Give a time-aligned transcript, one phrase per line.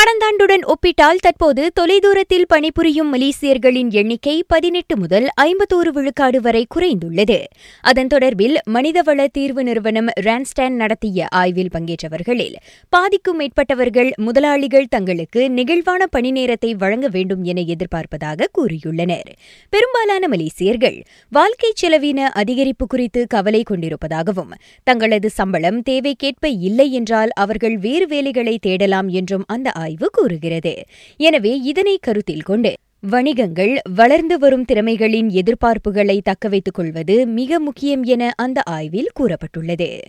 [0.00, 7.44] கடந்த ஆண்டுடன் ஒப்பிட்டால் தற்போது தொலைதூரத்தில் பணிபுரியும் மலேசியர்களின் எண்ணிக்கை பதினெட்டு முதல் ஐம்பத்தோரு விழுக்காடு வரை குறைந்துள்ளது.
[7.80, 12.54] அதன் தொடர்பில் மனிதவள தீர்வு நிறுவனம் ரான்ஸ்டான் நடத்திய ஆய்வில் பங்கேற்றவர்களில்
[12.88, 19.30] பாதிக்கும் மேற்பட்டவர்கள் முதலாளிகள் தங்களுக்கு நெகிழ்வான பணி நேரத்தை வழங்க வேண்டும் என எதிர்பார்ப்பதாக கூறியுள்ளனர்.
[19.70, 24.52] பெரும்பாலான மலேசியர்கள் வாழ்க்கை செலவின அதிகரிப்பு குறித்து கவலை கொண்டிருப்பதாகவும்
[24.84, 30.82] தங்களது சம்பளம் தேவைக்கேற்ப இல்லை என்றால் அவர்கள் வேறு வேலைகளை தேடலாம் என்றும் அந்த ஆய்வு கூறுகிறது.
[31.16, 38.62] எனவே இதனை கருத்தில் கொண்டு வணிகங்கள் வளர்ந்து வரும் திறமைகளின் எதிர்பார்ப்புகளை தக்கவைத்துக் கொள்வது மிக முக்கியம் என அந்த
[38.64, 40.00] ஆய்வில் கூறப்பட்டுள்ளது.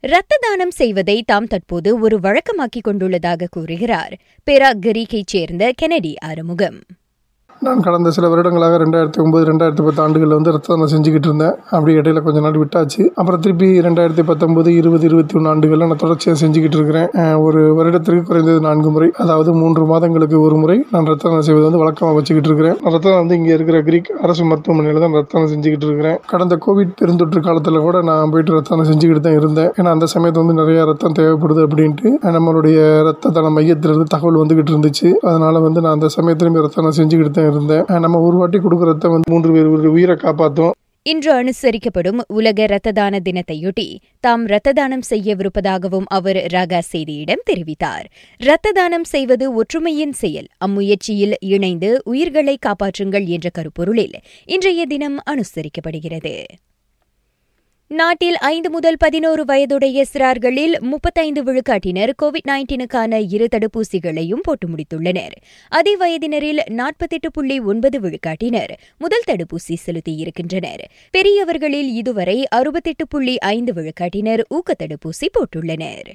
[0.00, 4.16] இரத்த தானம் செய்வதை தாம் தற்போது ஒரு வழக்கமாக்கிக் கொண்டுள்ளதாக கூறுகிறார்.
[4.50, 6.80] பெரா கரீக்கைச் சேர்ந்த கெனடி ஆறுமுகம்.
[7.66, 11.54] நான் கடந்த சில வருடங்களாக ரெண்டாயிரத்தி ஒம்பது ரெண்டாயிரத்தி பத்து ஆண்டுகளில் வந்து ரத்த தானம் செஞ்சுக்கிட்டு இருந்தேன்.
[11.74, 13.02] அப்படி இடையில கொஞ்ச நாள் விட்டாச்சு.
[13.18, 17.08] அப்புறம் திருப்பி ரெண்டாயிரத்தி பத்தொம்பது இருபது இருபத்தி ஒன்று ஆண்டுகளில் நான் தொடர்ச்சியாக செஞ்சுக்கிட்டு இருக்கிறேன்.
[17.46, 21.82] ஒரு வருடத்திற்கு குறைந்தது நான்கு முறை அதாவது மூன்று மாதங்களுக்கு ஒரு முறை நான் ரத்த தானம் செய்வது வந்து
[21.82, 22.76] வழக்கமாக வச்சுக்கிட்டு இருக்கிறேன்.
[22.94, 26.18] ரத்த தானம் வந்து இங்கே இருக்கிற கிரீக் அரசு மருத்துவமனையில் தான் ரத்த தானம் செஞ்சுக்கிட்டு இருக்கிறேன்.
[26.32, 29.70] கடந்த கோவிட் பெருந்தொற்று காலத்தில் கூட நான் போயிட்டு ரத்த தானம் செஞ்சுக்கிட்டு தான் இருந்தேன்.
[29.78, 35.08] ஏன்னா அந்த சமயத்தில் வந்து நிறைய ரத்தம் தேவைப்படுது அப்படின்ட்டு நம்மளுடைய ரத்த தான மையத்திலிருந்து தகவல் வந்துகிட்டு இருந்துச்சு.
[35.28, 37.84] அதனால வந்து நான் அந்த சமயத்திலுமே ரத்த தானம் செஞ்சுக்கிட்டு தான் இருந்தேன்.
[38.04, 43.20] நம்ம ஒரு வாட்டி கொடுக்குற ரத்தம் வந்து மூன்று பேர் உயிரை காப்பாற்றும் இன்று அனுசரிக்கப்படும் உலக இரத்த தான
[43.24, 43.86] தினத்தையொட்டி
[44.20, 48.04] தாம் இரத்த தானம் செய்யவிருப்பதாகவும் அவர் ராகா செய்தியிடம் தெரிவித்தார்.
[48.38, 50.48] இரத்த தானம் செய்வது ஒற்றுமையின் செயல்.
[50.58, 54.14] அம்முயற்சியில் இணைந்து உயிர்களை காப்பாற்றுங்கள் என்ற கருப்பொருளில்
[54.46, 56.34] இன்றைய தினம் அனுசரிக்கப்படுகிறது.
[58.00, 65.34] நாட்டில் ஐந்து முதல் பதினோரு வயதுடைய சிறார்களில் முப்பத்தைந்து விழுக்காட்டினர் கோவிட் நைன்டீனுக்கான இரு தடுப்பூசிகளையும் போட்டு முடித்துள்ளனர்.
[65.68, 70.84] அதே வயதினரில் நாற்பத்தெட்டு புள்ளி ஒன்பது விழுக்காட்டினர் முதல் தடுப்பூசி செலுத்தியிருக்கின்றனர்.
[71.10, 76.12] பெரியவர்களில் இதுவரை அறுபத்தெட்டு புள்ளி ஐந்து விழுக்காட்டினர் ஊக்க தடுப்பூசி போட்டுள்ளனர்.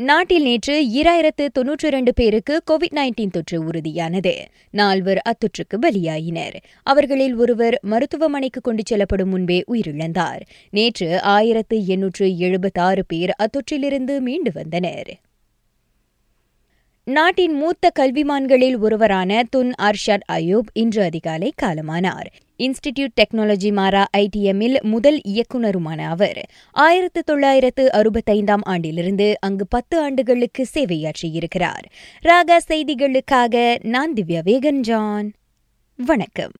[0.00, 4.44] நாட்டில் நேற்று ஈராயிரத்து தொன்னூற்றி இரண்டு பேருக்கு கோவிட் நைன்டீன் தொற்று உறுதியானது.
[4.70, 6.56] நால்வர் அத்தொற்றுக்கு பலியாயினர்.
[6.82, 10.40] அவர்களில் ஒருவர் மருத்துவமனைக்கு கொண்டு செல்லப்படும் முன்பே உயிரிழந்தார்.
[10.70, 15.20] நேற்று ஆயிரத்து எண்ணூற்று எழுபத்தாறு பேர் அத்தொற்றிலிருந்து மீண்டு வந்தனர்.
[17.04, 22.26] நாட்டின் மூத்த கல்விமான்களில் ஒருவரான துன் அர்ஷத் அயூப் இன்று அதிகாலை காலமானார்.
[22.60, 26.40] இன்ஸ்டிடியூட் டெக்னாலஜி மாரா ஐடிஎம்மில் முதல் இயக்குநருமான அவர்.
[26.70, 31.84] ஆயிரத்து தொள்ளாயிரத்து அறுபத்தைந்தாம் ஆண்டிலிருந்து அங்கு பத்து ஆண்டுகளுக்கு சேவையாற்றியிருக்கிறார்.
[32.22, 35.32] ராகா செய்திகளுக்காக நான் திவ்யா வேகன் ஜான்
[35.96, 36.48] வணக்கம்.